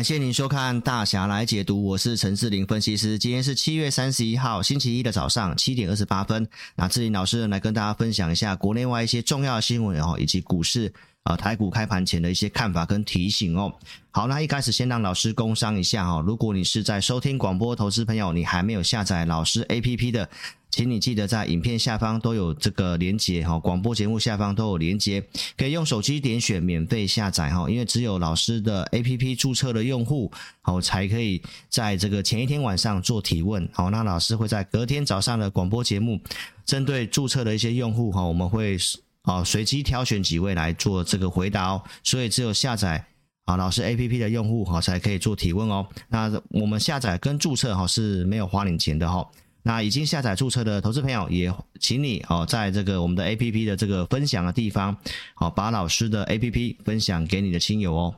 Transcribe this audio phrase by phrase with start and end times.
[0.00, 3.18] 感谢您收看大侠来解读，我是陈志玲分析师。
[3.18, 6.48] 今天是七月三十一号星期一的早上七点二十八分。
[6.74, 10.90] 那志玲老师来跟大家分享一下国内外一些重要新闻哦，以及股市
[11.24, 13.72] 啊台股开盘前的一些看法跟提醒哦。
[14.10, 20.28] 好，那一开始先让老师工商一下哈，如果你是在收听广播投资朋友，你还没有下载老师 APP 的。
[20.70, 25.20] 请你记得在影片下方都有这个连接哈，广播节目下方都有连接，
[25.56, 27.68] 可以用手机点选免费下载哈。
[27.68, 30.30] 因为只有老师的 APP 注册的用户，
[30.62, 33.68] 好才可以在这个前一天晚上做提问。
[33.72, 36.20] 好，那老师会在隔天早上的广播节目，
[36.64, 38.78] 针对注册的一些用户哈，我们会
[39.22, 41.82] 啊随机挑选几位来做这个回答哦。
[42.02, 43.04] 所以只有下载
[43.44, 45.86] 啊老师 APP 的用户哈才可以做提问哦。
[46.08, 49.28] 那我们下载跟注册哈是没有花你钱的哈。
[49.62, 54.96] 那已经下载注册的投资朋友，也请你哦，在这个我们的 APP 的这个分享的地方，
[55.34, 58.14] 好，把老师的 APP 分享给你的亲友哦。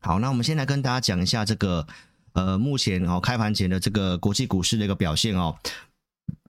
[0.00, 1.86] 好，那我们先来跟大家讲一下这个
[2.32, 5.56] 呃，目前哦开盘前的这个国际股市的一个表现哦。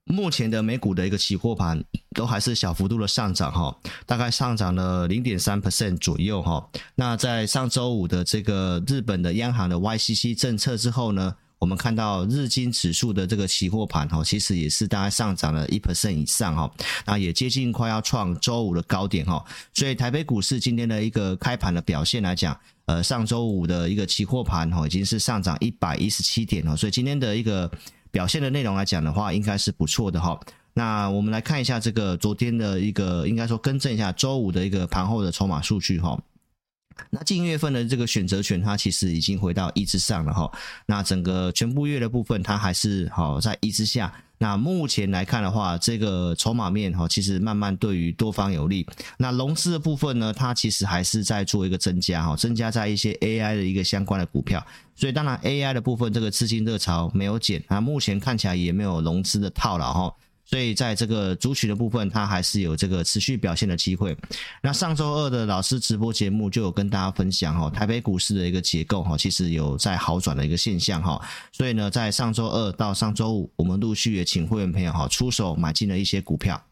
[0.05, 3.75] 目前的美股的一个期货盘都还是小幅度的上涨哈，
[4.05, 6.63] 大概上涨了零点三 percent 左右哈。
[6.93, 16.71] 那在上周五的这个日本的央行的 YCC 政策之后呢，我们看到日经指数的这个期货盘哈，其实也是大概上涨了一 percent 以上哈，
[17.07, 19.43] 那也接近快要创周五的高点哈。
[19.73, 26.77] 所以台北股市今天的一个开盘的表现来讲，呃，上周五的一个期货盘哈，已经是上涨一百一十七点了。
[26.77, 27.69] 所以今天的一个
[28.15, 30.39] 表现的内容来讲的话，应该是不错的哈。
[30.73, 36.17] 那我们来看一下这个昨天的一个，应该说更正一下周五的一个盘后的筹码数据哈。
[37.09, 40.49] 那近月份的这个选择权，它其实已经回到一之上了哈。
[40.85, 44.13] 那整个全部月的部分，它还是好在一之下。
[44.37, 48.85] 那目前来看的话，这个筹码面哈，其实慢慢对于多方有利。
[49.17, 54.65] 那融资的部分呢，它其实还是在做一个增加哈，增加在一些 AI 的一个相关的股票。
[54.95, 60.15] 所以当然 AI 的部分，这个资金热潮没有减，那目前看起来也没有融资的套牢哈。
[60.45, 64.15] 所以在这个族群的部分，它还是有这个持续表现的机会。
[64.61, 71.19] 那上周二的老师直播节目就有跟大家分享哈，台北股市的一个结构哈，其实有在好转的一个现象哈。
[71.51, 76.63] 所以呢，在上周二到上周五，我们陆续也请会员朋友哈出手买进了一些股票。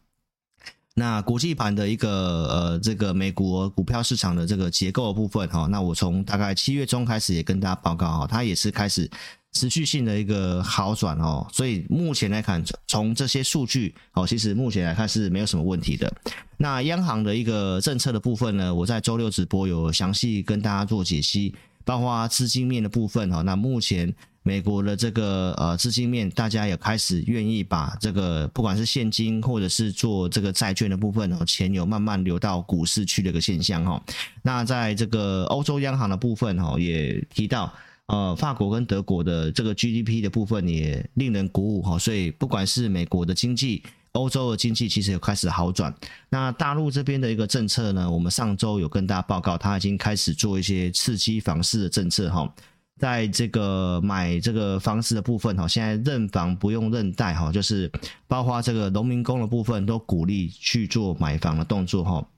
[0.94, 2.10] 那国际盘的一个
[2.46, 9.10] 呃这个美国股票市场的这个结构的部分哈，那我从大概七月中开始也跟大家报告哈，它也是开始。
[9.54, 16.12] 持续性的一个好转哦，所以目前来看，从这些数据哦，其实目前来看是没有什么问题的。
[16.56, 21.54] 那央行的一个政策的部分呢，我在周六直播有详细跟大家做解析，
[21.84, 23.42] 包括资金面的部分哈。
[23.42, 24.12] 那目前
[24.42, 34.02] 美国的这个呃资金面，大家也开始愿意把这个不管是现金或者是做这个债券的部分哦，钱有慢慢流到股市去的一个现象哈。
[34.42, 37.72] 那在这个欧洲央行的部分哈，也提到。
[38.08, 43.82] 呃，法国跟德国的这个 GDP 的部分也令人鼓舞哈，所以不管是美国的经济、
[44.12, 45.92] 欧洲的经济，其实有开始好转。
[46.28, 52.54] 那大陆这边的一个政策呢，我们上周有跟大家报告，它已经开始做一些刺激房市的政策哈，
[52.98, 57.90] 在这个买这个房子的部分哈，现在认房不用认贷哈，就是
[58.28, 62.28] 包括这个农民工的部分都鼓励去做买房的动作哈。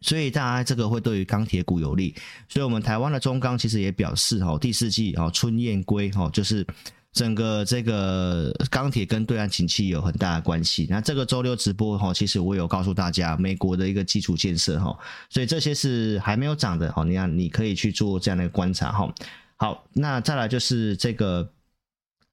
[0.00, 2.14] 所以大家这个会对于钢铁股有利，
[2.48, 6.64] 所以我们台湾的中钢其实也表示哈，第四季哦春燕归哈，就是
[7.12, 10.86] 整个这个钢铁跟对岸景气有很大的关系。
[10.88, 14.96] 那这个周六直播哈，其实我有告诉大家美国的一个基础建设哈，
[15.28, 19.12] 所以这些是还没有涨的哈，你看你可以去做这样的一个观察哈。
[19.56, 21.50] 好，那再来就是这个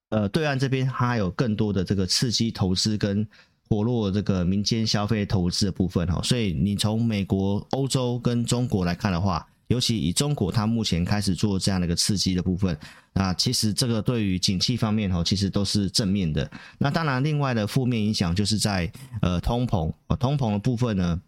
[0.10, 3.28] 呃对岸这边它有更多的这个刺激投资跟。
[3.68, 12.78] 活络这个民间消费投资的部分哈，所以你从美国、欧洲跟中国来看的话，尤其以中国它目前开始做这样的一个刺激的部分，
[13.14, 16.48] 那其实这个对于景气方面哈，其实都是正面的。
[16.78, 18.92] 那当然，另外的负面影响就是在
[19.24, 21.20] 呃通膨，通膨的部分呢，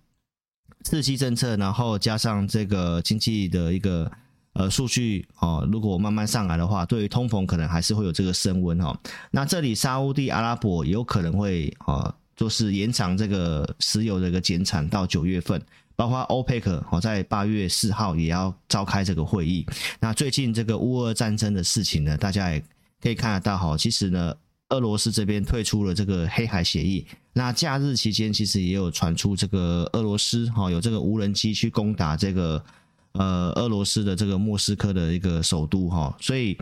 [0.84, 4.12] 刺激政策，然后加上这个经济的一个
[4.54, 8.96] 呃数据哦，如果慢慢上来的话，对于通膨可能还是会有这个升温哈。
[9.32, 12.14] 那这里沙乌地阿拉伯有可能会啊。
[12.38, 15.60] 就是延长这个石油的一个减产到九月份，
[15.96, 19.66] 包括 OPEC 哦，在八月四号也要召开这个会议。
[20.00, 22.64] 那最近这个乌俄战争的事情呢，大家也
[23.02, 23.76] 可以看得到哈。
[23.76, 24.34] 其实呢，
[24.70, 27.08] 俄罗斯这边退出了这个黑海协议。
[27.34, 32.64] 那假日期间，其实也有传出这个俄罗斯哈有这个无人机去攻打这个
[33.14, 36.56] 呃俄罗斯的这个莫斯科的一个首都哈，所以。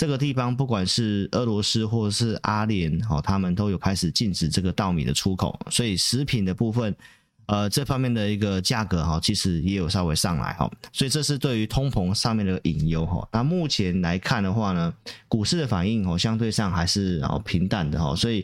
[0.00, 6.96] 这个地方不管是俄罗斯或者是阿联，哦，他们都有开始禁止这个稻米的出口，所以食品的部分，
[7.44, 13.28] 呃，这方面的一个价格哈，其实也有稍微上来哈，所以这是对于通膨上面的隐忧哈。
[13.30, 14.90] 那目前来看的话呢，
[15.28, 18.42] 股市的反应哦，相对上还是哦平淡的哈，所以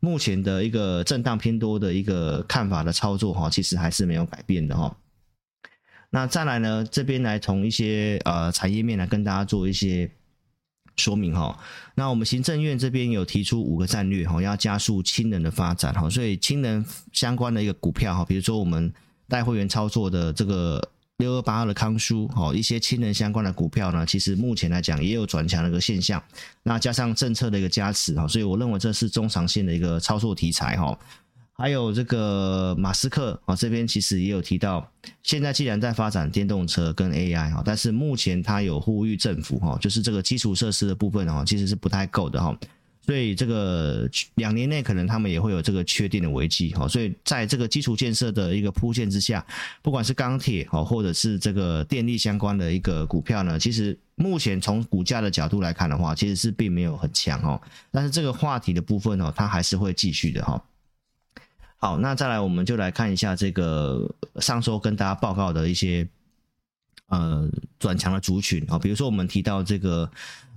[0.00, 4.96] 目前的一个震荡偏多的一个看法的操作哈，其实还是没有改变的哈。
[6.08, 10.10] 那再来呢，这边来从一些呃产业面来跟大家做一些。
[10.96, 11.58] 说明哈，
[11.94, 18.92] 那我们行政院这边有提出五个战略哈，要加速氢能的发展哈，所以氢能相关的一个股票哈，比如说我们
[19.28, 20.86] 带会员操作的这个
[21.16, 26.22] 六二八二的康舒哈，一些氢能相关的股票呢，其实目前来讲也有转强的一个现象，
[26.62, 30.96] 那加上政策的一个加持哈，所以我认为这是中长线的一个操作题材哈。
[31.56, 34.90] 还有这个马斯克啊，这边其实也有提到，
[35.22, 42.58] 现在既然在发展电动车跟 AI 哈，但是目前他有呼吁政府哈，就是这个基础设施的部分哈，其实是不太够的哈，
[43.06, 49.46] 所以这个两年内可能他们也会有这个缺电的危机哈，所以在这个基础建设的一个铺垫之下，
[49.80, 57.62] 不管是钢铁哈，或者是这个电力相关的一个股票呢，其实目前从股价的角度来看的话，其实是并没有很强哈，
[57.92, 60.60] 但是这个话题的部分呢，它还是会继续的哈。
[61.76, 64.10] 好，那再来，我们就来看一下这个
[64.40, 66.08] 上周跟大家报告的一些
[67.08, 67.46] 呃
[67.78, 70.10] 转强的族群啊，比如说我们提到这个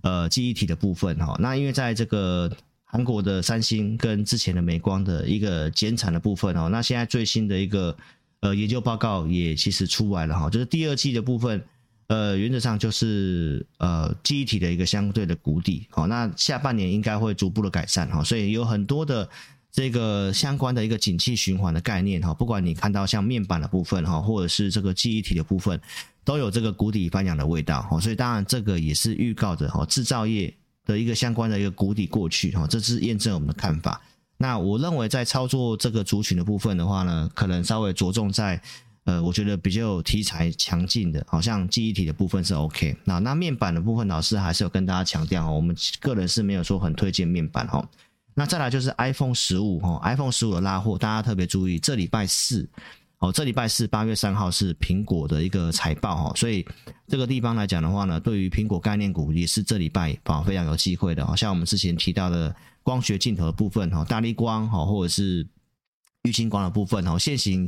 [0.03, 2.49] 呃记忆体的部分哈，那因为在这个
[2.85, 7.93] 韩国的三星跟之前的美光的一个减产的部分哦，那现在最新的一个
[8.39, 11.61] 呃研究报告也其实出来了哈，就是第二季的部分，
[12.07, 19.27] 呃原则上就是呃记忆体的一个相对的谷底，好，那下半年应该会逐步的改善哈，所以有很多的。
[19.77, 25.79] 这个相关的一个景气循环的概念哈，不管你看到像面板的部分哈，或者是这个记忆体的部分，
[26.25, 30.51] 都有这个谷底翻扬的味道哈，所以当然这个也是预告着哈，制造业
[30.83, 34.01] 的一个相关的一个谷底过去哈，这是验证我们的看法。
[34.37, 38.59] 那我认为在操作这个族群的部分的话呢，可能稍微着重在
[39.03, 42.97] 呃，我觉得比较有题材强劲的，好像记忆体的部分是 OK。
[43.03, 47.87] 那那面板的部分，老师还是有跟大家强调哈，我们个人是没有说很推荐面板哈。
[48.39, 52.69] 那再来就是 iPhone 十五哈，iPhone 十五的拉货，大家特别注意，这礼拜四
[53.17, 56.63] 哦，这礼拜四八月三号是苹果的一个财报哈，所以
[57.07, 65.43] 这个地方来讲的话呢，对于苹果概念股也是这礼拜啊非常有机会的，哦像我们之前提到的光学镜头的部分哈，大力光哈，或者是
[66.21, 67.67] 玉清光的部分哈，现行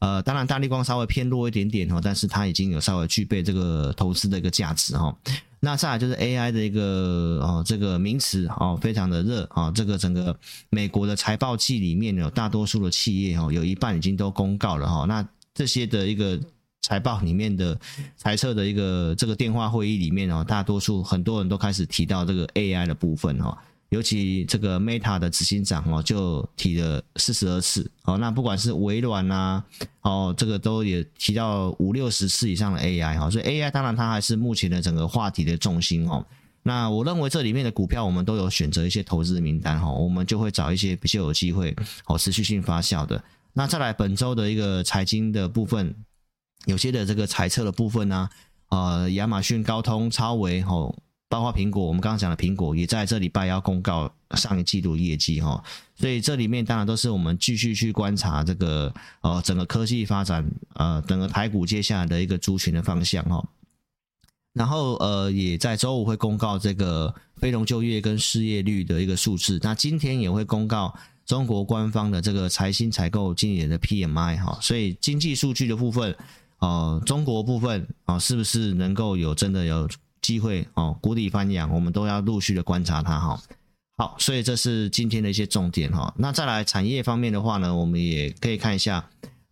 [0.00, 5.16] 呃，当然大力光稍微偏弱一点点哈，但是它已经有稍微具备这个投资的一个价值哈。
[5.60, 9.70] 那再来就是 AI 的一个哦，这个名词哦，非常的热啊。
[9.72, 10.36] 这个整个
[10.70, 15.04] 美国的财报季里面有大多数的企业哦，有一半已经都公告了哈。
[15.06, 16.38] 那这些的一个
[16.82, 17.78] 财报里面的
[18.16, 23.56] 财测的一个这个电话会议里面哦，大多数很多人都开始提到这个 AI 的部分哈。
[23.90, 28.18] 尤其这个 Meta 的执行长哦，就提了四十二次哦。
[28.18, 29.64] 那不管是微软呐，
[30.02, 33.30] 哦，这个都也提到五六十次以上的 AI 哈。
[33.30, 36.22] 所以 AI 当然它还是目前的整个话题的重心哦。
[36.62, 41.74] 那我认为这里面的股票我们都有选择一些投资名单哈，我们就会找一些比较有机会
[42.04, 43.22] 哦持续性发酵的。
[43.54, 45.94] 那再来本周的一个财经的部分，
[46.66, 48.28] 有些的这个财测的部分呢，
[48.68, 50.94] 呃，亚马逊、高通、超微吼。
[51.28, 55.62] 包括苹果，我们刚刚讲的苹果也在这礼拜要公告上一季度业绩哈，
[55.94, 63.44] 所以这里面当然都是我们继续去观察这个呃整个科技发展呃整个台股接下来的一个族群的方向哈。
[64.54, 70.92] 然后呃也在周五会公告这个非农就业跟失业率的一个数字，那今天也会公告
[71.26, 76.16] 中国官方的这个财新采购经理人的 PMI 哈，所以经济数据的部分
[76.60, 79.88] 呃中国部分啊是不是能够有真的有
[80.28, 83.40] 机会哦，谷底翻扬，我们都要陆续的观察它哈。
[83.96, 86.12] 好，所以这是今天的一些重点哈。
[86.18, 89.02] 那再来产业方面的话呢，我们也可以看一下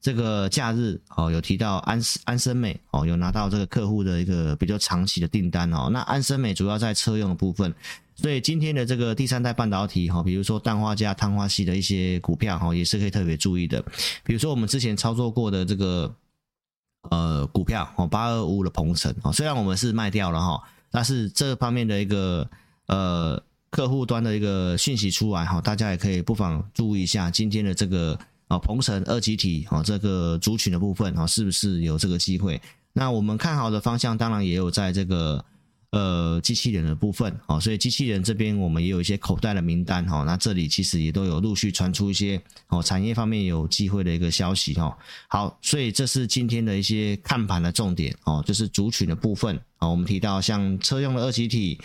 [0.02, 5.88] 这个假日哦，有提到安安森美哦，有拿到这个客户的一个比较长期的订单哦。
[5.90, 7.74] 那安森美主要在车用的部分，
[8.14, 13.82] 所以今天的这个第三代半导体哈，比如说氮化镓、碳化矽的一些股票哈，也是可以特别注意的。
[14.22, 16.14] 比如说我们之前操作过的这个。
[17.10, 22.48] 呃，股票哦，八二五的鹏程哦，虽然我们是卖掉了哈，但是这方面的一个
[22.86, 32.60] 呃客户端的一个讯息出来哈，大家也可以不妨注意一下今天的这个啊鹏程二级体啊，这个族群的部分啊，是不是有这个机会？
[32.92, 35.44] 那我们看好的方向，当然也有在这个。
[35.90, 40.24] 呃，机器人的部分哦，所以机器人这边我们也有一些口袋的名单哈。
[40.24, 44.96] 那这里其实也都有陆续传出一些哦，产业方面有机会的一个消息哈。
[45.28, 49.88] 好，所以这是今天的一些看盘的重点哦，就是族群的部分啊。
[49.88, 51.80] 我们提到像车用的二极体，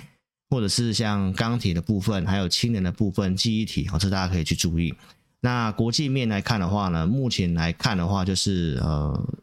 [0.50, 4.94] 或者是像钢铁的部分，还有氢能的部分、记忆体哦，这大家可以去注意。
[5.40, 9.34] 那国际面来看的话呢，目前来看的话，就是呃，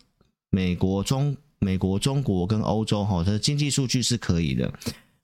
[0.51, 4.73] 美国中美国中国跟欧洲哈，它的经济数据是可以的。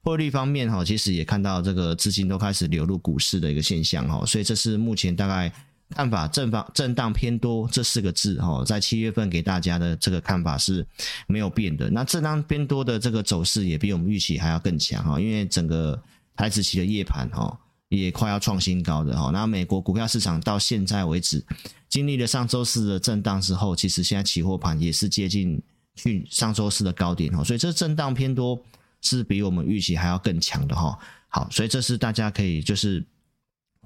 [0.03, 5.51] 汇率方面哈，其实也看到这个资金都开始流入股市的一个现象哈，所以这是目前大概
[5.89, 10.87] 看法正方震荡偏多这四个字哈，在七月份给大家的这个看法是
[11.27, 11.89] 没有变的。
[11.89, 15.99] 那震荡偏多的这个走势也比我们预期还要更强哈，因为整个
[16.37, 19.31] 台指期的夜盘哈也快要创新高的哈。
[19.31, 21.43] 那美国股票市场到现在为止
[21.89, 25.63] 经历了上周四的震荡之后，其实现在期货盘也是接近
[25.95, 28.63] 去上周四的高点哈，所以这震荡偏多。
[29.07, 30.99] 是比我们预期还要更强的哈，
[31.29, 33.05] 好，所以这是大家可以就是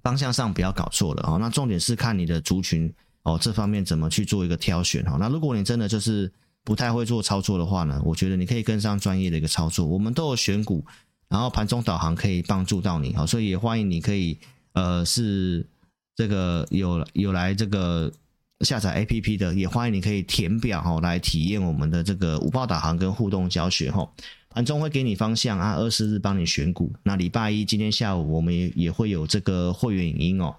[0.01, 1.39] 方向上不要搞错了哦。
[1.41, 5.17] 那重点是看你的族群哦，这方面怎么去做一个挑选哈。
[5.19, 9.85] 那如果你真的就是不太会做操作的话呢，我觉得你可以跟上专业的一个操作。
[9.85, 10.87] 我们都有选股，
[11.29, 14.39] 然后盘中导航可以帮助到你哈，所以也欢迎你可以
[14.75, 15.67] 呃是
[16.15, 18.13] 这个有有来这个
[18.65, 24.09] 下载 APP 的，也欢迎你可以填表哈来体验我们的这个五报导航跟互动教学哈。
[24.51, 26.93] 盘中会给你方向啊，二四日帮你选股。
[27.05, 30.57] 那礼拜一今天下午我们也也会有这个会员影音哦。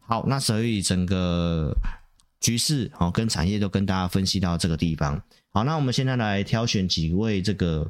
[0.00, 1.72] 好，那所以整个
[2.40, 5.22] 局势哦跟产业都跟大家分析到这个地方。
[5.52, 7.88] 好，那我们现在来挑选几位这个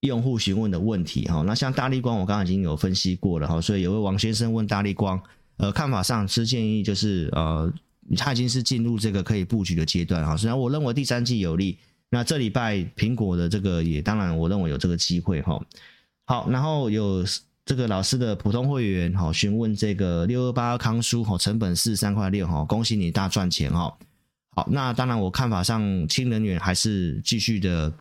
[0.00, 1.42] 用户询问的问题哈。
[1.46, 5.18] 那像大立光，我刚刚已经有分析过了哈，所以有位王先生问大立光，
[5.56, 7.72] 呃，看法上是建议就是呃，
[8.16, 10.36] 他已经是进入这个可以布局的阶段哈。
[10.36, 11.78] 虽然我认为第三季有利。
[12.12, 15.64] 那这礼拜苹果的这个也当然，我认为有这个机会哈。
[16.26, 17.24] 好，然后有
[17.64, 23.96] 这个老师的普通会员哈，询问这个六二八康舒哈，成本四十三块六哈，恭喜你大赚钱哈。
[24.56, 27.92] 好，那当然我看法上，氢能源还是继续的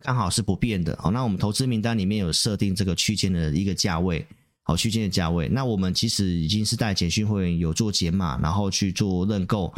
[0.00, 0.96] 看好是不变的。
[0.98, 4.26] 好，那我们投资名单里面有设定这个区间的一个价位，
[4.68, 5.48] 好，区间的价位。
[5.48, 9.74] 那我们其实已经是带简讯会员有做减码，然后去做认购。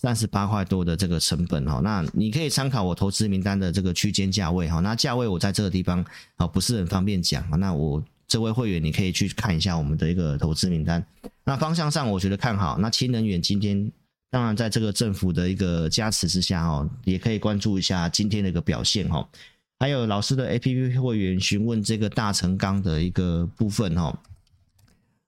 [0.00, 6.04] 三十八块多的这个成本哈，那你可以参考我投资名单的这个区间价位哈，那价位我在这个地方
[6.36, 11.04] 啊不是很方便讲，那我这位会员你可以去看一下我们的一个投资名单，
[11.42, 13.90] 那方向上我觉得看好，那氢能源今天
[14.30, 19.28] 当然在这个政府的一个加持之下哦，也可以关注一下今天的一个表现哈，
[19.80, 24.16] 还有老师的 APP 会员询问这个大成钢的一个部分哈，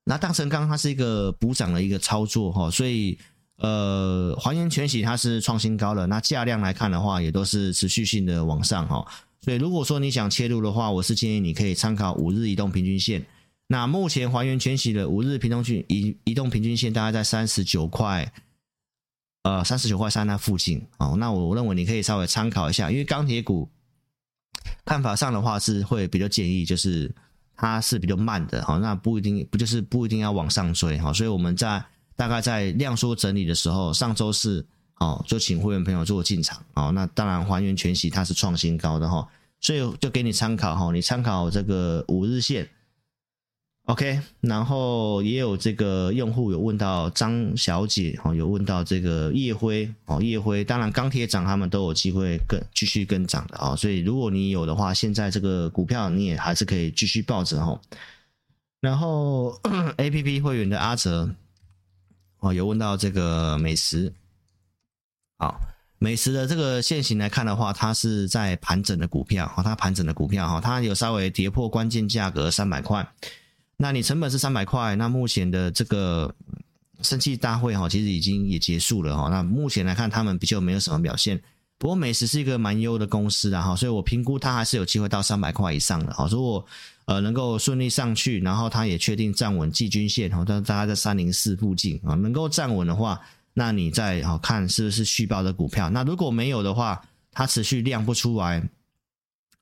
[0.04, 3.19] 那大成钢它是一个补涨的一个操作哈，所以。
[3.62, 9.07] 呃，还原全息它是创新高了，那价量来看的话，也都是持续性的往上哈。
[9.42, 13.23] 所以如果说你想切入的话，我是建议你可以参考五日移动平均线。
[13.66, 18.33] 那目前还原全息的五日平均线移移动平均线大概在三十九块，
[19.42, 21.14] 呃，三十九块三那附近哦。
[21.19, 23.69] 那我认为你可以稍微参考一下，因为钢铁股
[24.87, 27.14] 看法上的话是会比较建议，就是
[27.60, 31.12] 它是比较慢的哈，那不一定不就是不一定要往上追哈。
[31.12, 31.84] 所以我们在。
[32.16, 34.62] 大概在量缩整理的时候，上周四
[34.98, 36.92] 哦，就请会员朋友做进场哦。
[36.94, 39.26] 那当然还原全息它是创新高的哈，
[39.58, 42.68] 所以就给你参考哈，你参考这个五日线
[43.87, 44.20] ，OK。
[44.40, 53.76] 然后也有这个用户有问到张小姐哦，有问到这个叶辉哦，叶辉当然钢铁涨，他们都有机会跟继续跟涨的啊。
[53.76, 57.80] 所以如果你有的话，现在这个股票你也还是可以继续抱着哈。
[58.80, 59.52] 然后
[59.99, 61.34] APP 会员的阿泽。
[62.42, 64.14] 哦，有问到这个美食，
[65.37, 65.60] 好，
[65.99, 73.06] 美食的这个线型来看的话，它是在盘整的股票，哈，它盘整的股票，哈，它有稍微跌破关键价格三百块，
[73.82, 76.34] 那你成本是三百块，那目前的这个
[77.00, 81.40] 生气大会，哈，其实已经也结束了，哈，那目前来看，他们比较没有什么表现，
[81.78, 86.62] 不过美食是一个蛮优的公司的哈，所以我评估它还是有机会到三百块以上的，哈，如果
[87.06, 93.18] 呃，能够顺利上去，然后它也确定站稳季均线，哈，大概在三零四附近啊，能够站稳的话，
[93.54, 95.88] 那你再好看是不是续报的股票？
[95.88, 97.00] 那如果没有的话，
[97.32, 98.62] 它持续量不出来，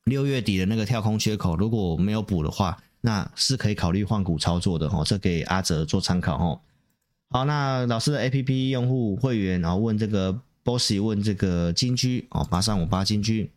[0.06, 6.60] 六月底的那个跳空缺口如果没有补的话，那是可以考虑换股操作的哈，这给阿哲做参考哈。
[7.30, 13.50] 好，那老师的 APP 用户会员然后问这个 Bossy 问这个金居哦，八三五八金居，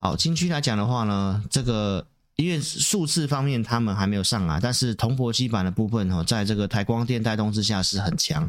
[0.00, 2.06] 好，金居来讲的话呢，这个。
[2.36, 8.48] 因为数字方面他们还没有上来，但是铜箔基板的部分哈，在这个台光电带动之下是很强。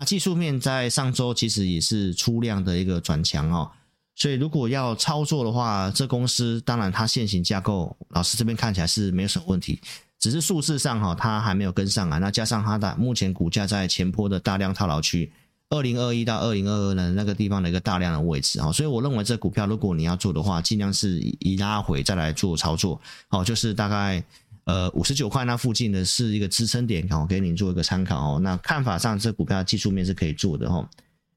[0.00, 3.70] 那技术面在上周其实也是出量的一个转强哦，
[4.16, 9.78] 所以如果要操作的话，这公司当然它现行架构，老师这边看起来是没有什么问题，
[10.18, 12.18] 只是数字上哈它还没有跟上来。
[12.18, 15.30] 那加上它的目前股价在前波的大量套牢区。
[15.68, 24.22] 二零二一到二零二二呢，那个地方的一个大量的位置啊，所以我认为这股票如果你要做的话，尽量是以拉回再来做操作，哦，就是大概
[24.62, 28.40] 呃五十九块那附近的是一个支撑点，好，给您做一个参考哦。
[28.40, 30.88] 那看法上，这股票技术面是可以做的哈。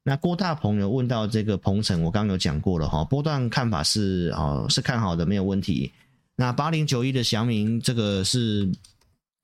[0.03, 5.91] 那郭大鹏有问到这个鹏程，我刚刚有讲过了哈，波段看法是哦是看好的，没有问题。
[6.35, 8.67] 那八零九一的祥明，这个是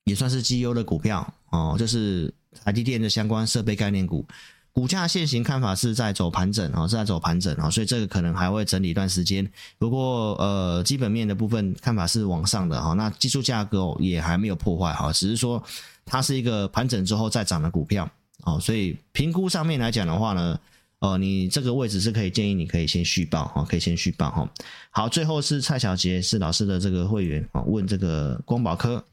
[0.06, 2.34] 也算是绩优的股票哦，就是
[2.64, 4.26] 台积电的相关设备概念股，
[4.72, 9.46] 股价现行看法是在走盘整哦，是在走盘整哦，所以这个可能还会整理一段时间。
[9.78, 15.62] 不过呃，基本面的部分看法是往上的哈，那技术价格也还没有破坏哈，只是说
[16.06, 18.10] 它是一个盘整之后再涨的股票
[18.46, 20.58] 哦，所以评估上面来讲的话呢。
[21.00, 24.50] 哦，你这个位置是可以建议你可以先续报哈，可以先续报哈。
[24.90, 29.06] 好，最后是蔡小杰是老师的这个会员啊，问这个光宝科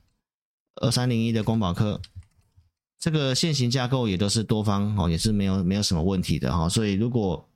[0.76, 2.00] 二三零一的光宝科，
[2.98, 6.68] 这个现行架构也都是多方哦，也是没有没有什么问题的哈。
[6.68, 7.46] 所以如果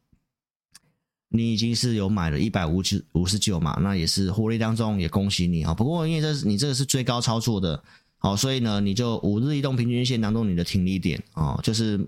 [1.28, 5.72] 你已经是有买了一百五十五十九嘛，那也是获利当中也恭喜你啊。
[5.72, 7.82] 不过因为这是你这个是追高操作的，
[8.18, 12.06] 好，所以呢你就五日移动平均线当中你的停利点哦，就是。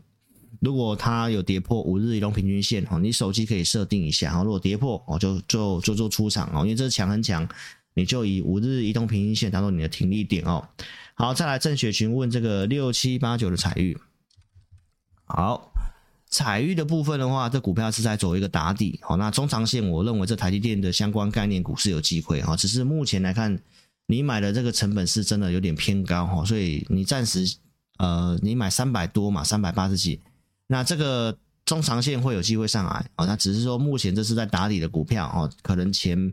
[0.61, 4.43] 如果它有跌破五日移动平均线哦，你手机可以设定一下哦。
[4.43, 7.49] 如果跌破哦，就就就做出场哦，因为这是强很强，
[7.95, 10.67] 你就以五日移动平均线当做你的停利点哦。
[11.15, 13.97] 好，再来郑雪群问这个六七八九的采钰。
[15.27, 15.71] 好，
[16.27, 19.17] 采钰的部分的话，这股票是在走一个打底哦。
[19.17, 23.57] 那中长线，我认为这台积电的相关概念股是有机会哈，只是目前来看，
[24.09, 27.45] 你买的这个成本是真的有点偏高哈，所以你暂时
[27.99, 30.21] 呃，你买三百多嘛，三百八十几。
[30.67, 31.37] 那这个
[31.67, 36.33] 中长线会有机会上来啊，那只是说目前这是在打底的股票哦，可能前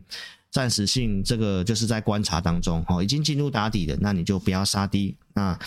[0.50, 5.58] 暂时性这个就是在观察当中哦，已经进入打底的，那你就不要杀低，那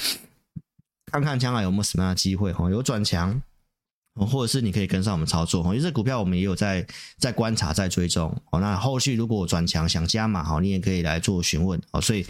[1.11, 3.39] 看看将来有没有什么样的机会哦，有转强，
[4.25, 6.85] 或者是你可以跟上我们操作哦，因为这股票我们也有在
[7.17, 12.25] 在观察在追踪哦，那后续如果转强想加码好，你也可以来做询问哦，所以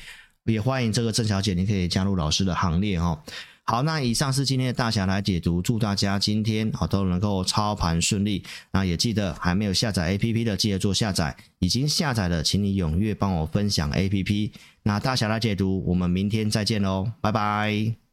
[0.46, 3.20] 也欢迎这个郑小姐，你可以加入老师的行列哦。
[3.66, 8.44] 好，那以上是今天的大侠来解读，祝大家今天好都能够操盘顺利。
[8.72, 14.52] 那也记得还没有下载 APP 的，记得做下载；已经下载的，请你踊跃帮我分享 APP。
[14.82, 18.09] 那大侠来解读，我们明天再见喽，拜拜。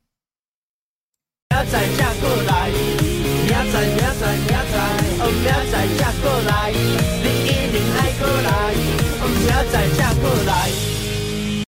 [1.56, 4.76] 明仔才过来，明仔明仔明仔，
[5.20, 7.25] 哦明仔才过来。